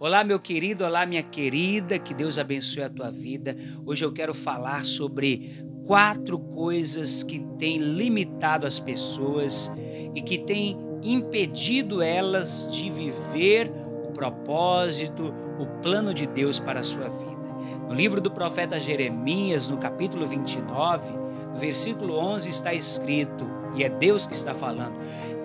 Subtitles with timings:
[0.00, 3.56] Olá, meu querido, olá, minha querida, que Deus abençoe a tua vida.
[3.84, 9.72] Hoje eu quero falar sobre quatro coisas que têm limitado as pessoas
[10.14, 13.72] e que têm impedido elas de viver
[14.08, 17.48] o propósito, o plano de Deus para a sua vida.
[17.88, 21.12] No livro do profeta Jeremias, no capítulo 29,
[21.52, 24.94] no versículo 11 está escrito, e é Deus que está falando: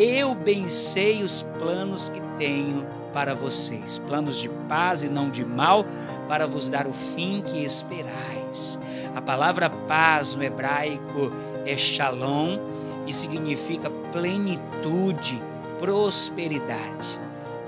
[0.00, 5.44] Eu bem sei os planos que tenho para vocês, planos de paz e não de
[5.44, 5.84] mal,
[6.28, 8.78] para vos dar o fim que esperais.
[9.16, 11.32] A palavra paz no hebraico
[11.66, 12.60] é shalom
[13.08, 15.42] e significa plenitude,
[15.80, 17.18] prosperidade.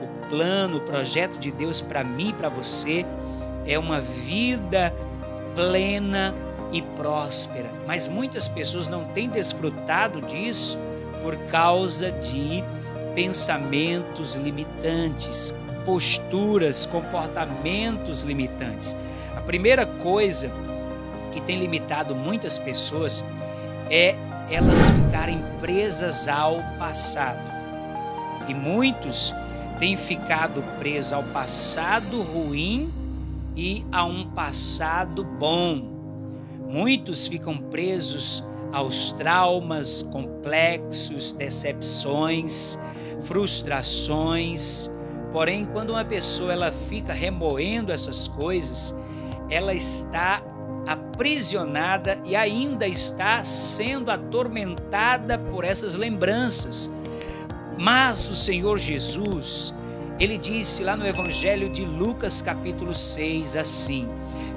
[0.00, 3.04] O plano, o projeto de Deus para mim e para você
[3.66, 4.94] é uma vida
[5.56, 6.32] plena
[6.70, 7.72] e próspera.
[7.88, 10.78] Mas muitas pessoas não têm desfrutado disso
[11.20, 12.64] por causa de
[13.14, 18.96] pensamentos limitantes, posturas, comportamentos limitantes.
[19.36, 20.50] A primeira coisa
[21.32, 23.24] que tem limitado muitas pessoas
[23.90, 24.16] é
[24.50, 27.50] elas ficarem presas ao passado.
[28.48, 29.34] E muitos
[29.78, 32.92] têm ficado presos ao passado ruim
[33.56, 35.82] e a um passado bom.
[36.68, 42.78] Muitos ficam presos aos traumas complexos, decepções,
[43.20, 44.90] frustrações.
[45.32, 48.94] Porém, quando uma pessoa ela fica remoendo essas coisas,
[49.48, 50.42] ela está
[50.86, 56.90] aprisionada e ainda está sendo atormentada por essas lembranças.
[57.78, 59.74] Mas o Senhor Jesus,
[60.18, 64.08] ele disse lá no Evangelho de Lucas, capítulo 6, assim: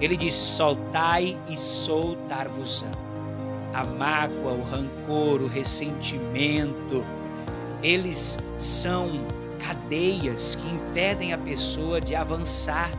[0.01, 3.12] ele disse: Soltai e soltar-vos-ão.
[3.73, 7.03] A mágoa, o rancor, o ressentimento,
[7.81, 9.25] eles são
[9.59, 12.91] cadeias que impedem a pessoa de avançar.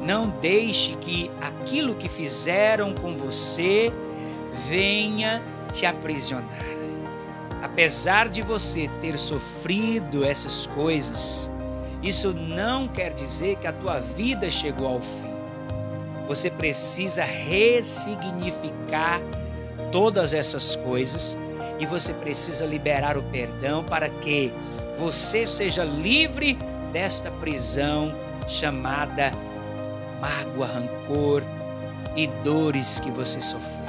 [0.00, 3.92] Não deixe que aquilo que fizeram com você
[4.68, 5.42] venha
[5.72, 6.66] te aprisionar.
[7.62, 11.50] Apesar de você ter sofrido essas coisas,
[12.02, 15.31] isso não quer dizer que a tua vida chegou ao fim.
[16.26, 19.20] Você precisa ressignificar
[19.90, 21.36] todas essas coisas
[21.78, 24.52] e você precisa liberar o perdão para que
[24.98, 26.58] você seja livre
[26.92, 28.14] desta prisão
[28.46, 29.32] chamada
[30.20, 31.42] mágoa, rancor
[32.14, 33.81] e dores que você sofreu.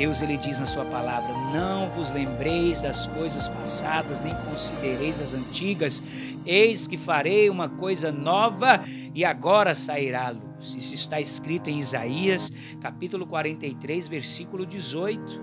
[0.00, 5.34] Deus ele diz na sua palavra: "Não vos lembreis das coisas passadas, nem considereis as
[5.34, 6.02] antigas.
[6.46, 8.82] Eis que farei uma coisa nova
[9.14, 12.50] e agora sairá a luz." Isso está escrito em Isaías,
[12.80, 15.38] capítulo 43, versículo 18.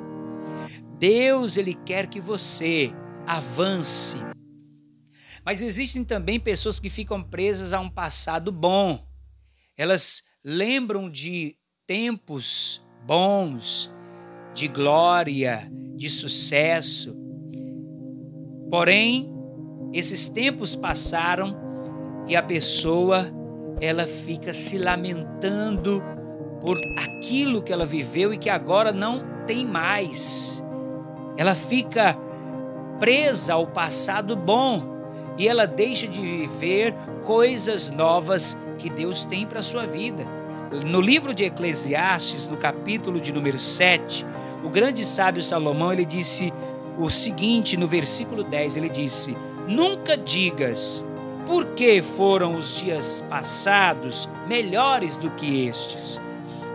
[0.97, 2.91] Deus ele quer que você
[3.27, 4.17] avance.
[5.45, 9.07] Mas existem também pessoas que ficam presas a um passado bom.
[9.77, 13.95] Elas lembram de tempos bons,
[14.57, 17.15] de glória, de sucesso.
[18.71, 19.31] Porém,
[19.93, 21.55] esses tempos passaram
[22.27, 23.31] e a pessoa
[23.79, 26.01] ela fica se lamentando
[26.59, 30.63] por aquilo que ela viveu e que agora não tem mais.
[31.37, 32.17] Ela fica
[32.99, 34.97] presa ao passado bom
[35.37, 40.25] e ela deixa de viver coisas novas que Deus tem para a sua vida.
[40.83, 44.25] No livro de Eclesiastes, no capítulo de número 7,
[44.67, 46.53] o grande sábio Salomão, ele disse
[46.97, 51.05] o seguinte no versículo 10, ele disse: Nunca digas,
[51.45, 56.19] por que foram os dias passados melhores do que estes?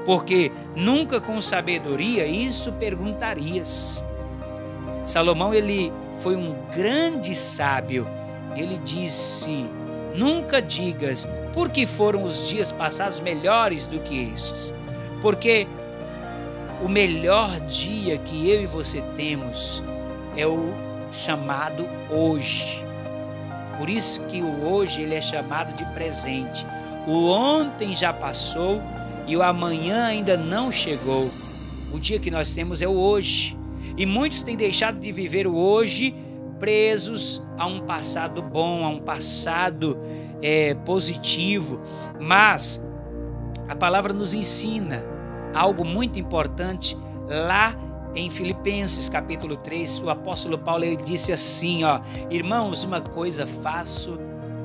[0.06, 4.02] Porque nunca com sabedoria isso perguntarias.
[5.04, 8.08] Salomão ele foi um grande sábio.
[8.56, 9.66] Ele disse:
[10.14, 14.72] Nunca digas por que foram os dias passados melhores do que estes.
[15.20, 15.66] Porque
[16.82, 19.82] o melhor dia que eu e você temos
[20.36, 20.74] é o
[21.12, 22.84] chamado hoje.
[23.78, 26.66] Por isso que o hoje ele é chamado de presente.
[27.06, 28.80] O ontem já passou
[29.28, 31.30] e o amanhã ainda não chegou.
[31.92, 33.56] O dia que nós temos é o hoje.
[33.96, 36.14] E muitos têm deixado de viver o hoje
[36.58, 39.98] presos a um passado bom, a um passado
[40.42, 41.80] é, positivo.
[42.20, 42.82] Mas
[43.68, 45.11] a palavra nos ensina
[45.54, 46.96] algo muito importante
[47.26, 47.74] lá
[48.14, 52.00] em Filipenses capítulo 3, o apóstolo Paulo ele disse assim, ó:
[52.30, 54.18] "Irmãos, uma coisa faço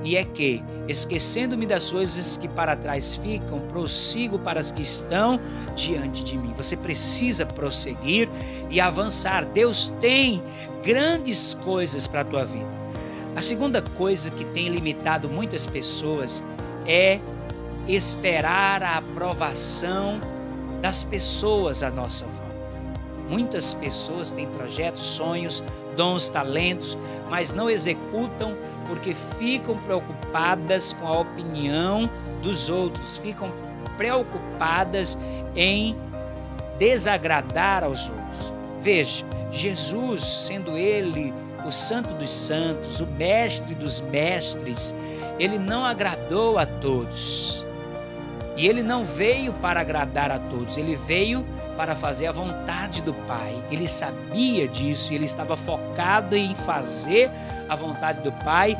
[0.04, 5.39] e é que, esquecendo-me das coisas que para trás ficam, prossigo para as que estão
[5.75, 6.54] diante de mim.
[6.56, 8.30] Você precisa prosseguir
[8.69, 9.44] e avançar.
[9.45, 10.42] Deus tem
[10.83, 12.69] grandes coisas para a tua vida.
[13.36, 16.44] A segunda coisa que tem limitado muitas pessoas
[16.86, 17.19] é
[17.88, 20.22] esperar a aprovação
[20.82, 22.48] das pessoas à nossa volta.
[23.30, 25.64] Muitas pessoas têm projetos, sonhos,
[25.96, 26.98] dons, talentos,
[27.30, 28.56] mas não executam
[28.88, 32.10] porque ficam preocupadas com a opinião
[32.42, 33.52] dos outros, ficam
[33.98, 35.18] preocupadas
[35.56, 35.96] em
[36.80, 38.54] desagradar aos outros.
[38.82, 41.34] Veja, Jesus, sendo ele
[41.66, 44.96] o Santo dos Santos, o Mestre dos Mestres,
[45.38, 47.66] ele não agradou a todos.
[48.57, 51.45] E ele não veio para agradar a todos, ele veio
[51.77, 53.56] para fazer a vontade do Pai.
[53.69, 57.30] Ele sabia disso, ele estava focado em fazer
[57.69, 58.75] a vontade do Pai.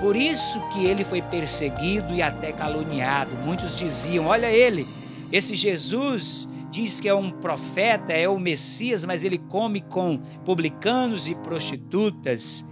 [0.00, 3.36] Por isso que ele foi perseguido e até caluniado.
[3.44, 4.86] Muitos diziam: "Olha ele,
[5.30, 11.28] esse Jesus diz que é um profeta, é o Messias, mas ele come com publicanos
[11.28, 12.64] e prostitutas."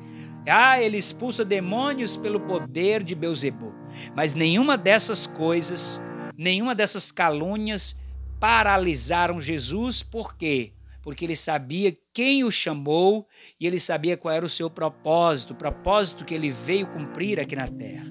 [0.51, 3.75] Ah, ele expulsa demônios pelo poder de Beuzebu.
[4.17, 6.01] Mas nenhuma dessas coisas,
[6.39, 7.99] nenhuma dessas calúnias
[8.39, 10.73] paralisaram Jesus, por quê?
[11.03, 13.27] Porque ele sabia quem o chamou
[13.61, 17.57] e ele sabia qual era o seu propósito, o propósito que ele veio cumprir aqui
[17.57, 18.07] na terra.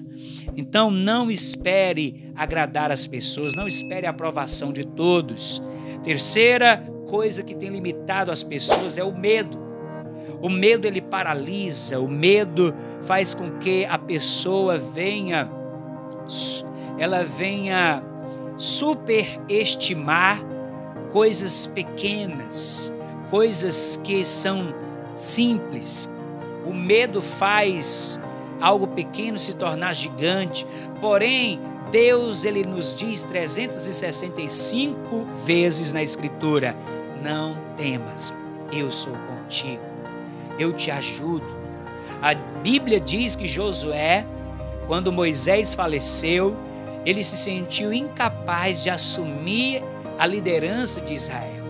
[0.54, 5.62] Então não espere agradar as pessoas, não espere a aprovação de todos.
[6.02, 9.58] Terceira coisa que tem limitado as pessoas é o medo.
[10.42, 15.50] O medo ele paralisa, o medo faz com que a pessoa venha
[16.98, 18.02] ela venha
[18.58, 20.38] superestimar
[21.10, 22.92] coisas pequenas,
[23.30, 24.74] coisas que são
[25.14, 26.10] simples.
[26.66, 28.20] O medo faz
[28.60, 30.66] algo pequeno se tornar gigante.
[31.00, 31.60] Porém,
[31.90, 36.76] Deus ele nos diz 365 vezes na escritura:
[37.22, 38.34] não temas,
[38.72, 39.84] eu sou contigo.
[40.58, 41.56] Eu te ajudo.
[42.20, 44.26] A Bíblia diz que Josué,
[44.88, 46.56] quando Moisés faleceu,
[47.08, 49.82] ele se sentiu incapaz de assumir
[50.18, 51.64] a liderança de Israel,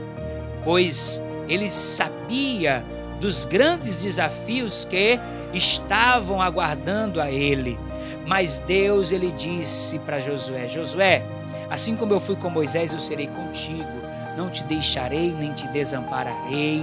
[0.64, 2.84] pois ele sabia
[3.20, 5.16] dos grandes desafios que
[5.54, 7.78] estavam aguardando a ele.
[8.26, 11.24] Mas Deus ele disse para Josué: Josué,
[11.70, 13.86] assim como eu fui com Moisés, eu serei contigo.
[14.36, 16.82] Não te deixarei nem te desampararei.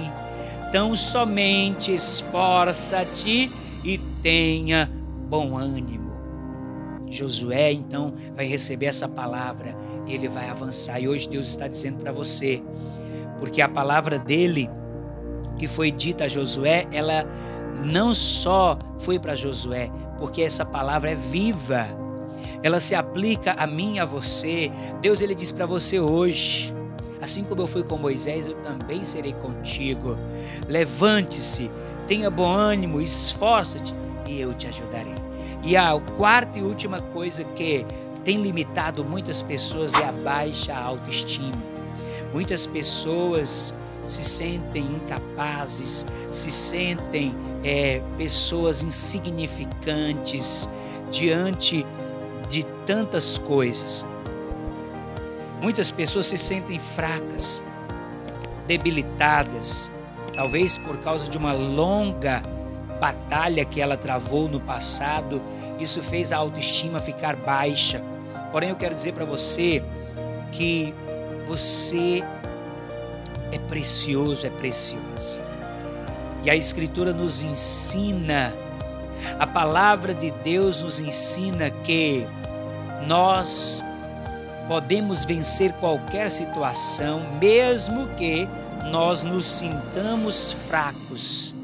[0.72, 3.50] Tão somente esforça-te
[3.84, 4.90] e tenha
[5.28, 6.05] bom ânimo.
[7.06, 9.76] Josué então vai receber essa palavra
[10.06, 11.00] e ele vai avançar.
[11.00, 12.62] E hoje Deus está dizendo para você,
[13.38, 14.68] porque a palavra dele
[15.58, 17.24] que foi dita a Josué, ela
[17.84, 21.86] não só foi para Josué, porque essa palavra é viva.
[22.62, 24.70] Ela se aplica a mim a você.
[25.00, 26.74] Deus ele diz para você hoje,
[27.20, 30.16] assim como eu fui com Moisés, eu também serei contigo.
[30.68, 31.70] Levante-se,
[32.06, 33.94] tenha bom ânimo, esforça-te
[34.26, 35.25] e eu te ajudarei.
[35.62, 37.84] E a quarta e última coisa que
[38.24, 41.62] tem limitado muitas pessoas é a baixa autoestima.
[42.32, 43.74] Muitas pessoas
[44.04, 50.68] se sentem incapazes, se sentem é, pessoas insignificantes
[51.10, 51.84] diante
[52.48, 54.06] de tantas coisas.
[55.60, 57.62] Muitas pessoas se sentem fracas,
[58.66, 59.90] debilitadas,
[60.32, 62.42] talvez por causa de uma longa
[62.96, 65.40] batalha que ela travou no passado
[65.78, 68.00] isso fez a autoestima ficar baixa.
[68.50, 69.82] Porém, eu quero dizer para você
[70.52, 70.94] que
[71.46, 72.24] você
[73.52, 75.42] é precioso, é preciosa.
[76.44, 78.54] E a Escritura nos ensina,
[79.38, 82.26] a palavra de Deus nos ensina que
[83.06, 83.84] nós
[84.66, 88.48] podemos vencer qualquer situação, mesmo que
[88.90, 91.54] nós nos sintamos fracos.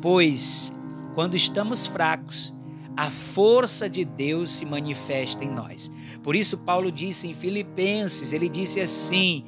[0.00, 0.72] Pois,
[1.14, 2.54] quando estamos fracos,
[2.96, 5.90] a força de Deus se manifesta em nós.
[6.22, 9.44] Por isso, Paulo disse em Filipenses: ele disse assim: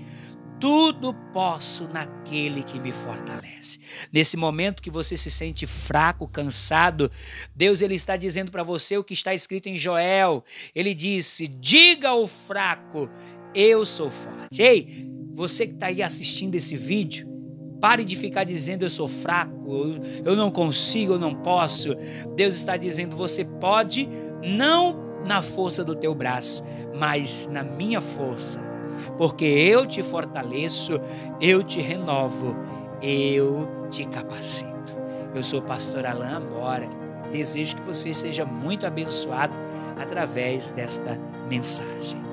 [0.61, 3.80] tudo posso naquele que me fortalece.
[4.12, 7.11] Nesse momento que você se sente fraco, cansado,
[7.57, 10.45] Deus ele está dizendo para você o que está escrito em Joel.
[10.75, 13.09] Ele disse: "Diga ao fraco,
[13.54, 14.61] eu sou forte".
[14.61, 17.30] Ei, você que está aí assistindo esse vídeo,
[17.81, 21.95] Pare de ficar dizendo eu sou fraco, eu não consigo, eu não posso.
[22.37, 24.09] Deus está dizendo você pode,
[24.45, 26.63] não na força do teu braço,
[26.99, 28.61] mas na minha força.
[29.17, 31.01] Porque eu te fortaleço,
[31.41, 32.57] eu te renovo,
[33.03, 34.95] eu te capacito.
[35.35, 36.89] Eu sou o pastor Alain Amora.
[37.31, 39.59] Desejo que você seja muito abençoado
[39.97, 41.19] através desta
[41.49, 42.30] mensagem.